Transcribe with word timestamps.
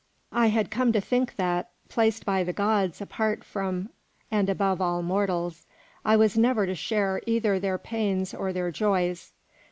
I 0.31 0.47
had 0.47 0.71
come 0.71 0.91
to 0.93 0.99
think 0.99 1.35
that, 1.35 1.69
placed 1.87 2.25
by 2.25 2.43
the 2.43 2.53
gods 2.53 3.01
apart 3.01 3.43
from 3.43 3.89
and 4.31 4.49
above 4.49 4.81
all 4.81 5.03
mortals, 5.03 5.67
I 6.03 6.15
was 6.15 6.35
never 6.35 6.65
to 6.65 6.73
share 6.73 7.21
either 7.27 7.59
their 7.59 7.77
pains 7.77 8.33
or 8.33 8.51
their 8.51 8.71
joys. 8.71 9.33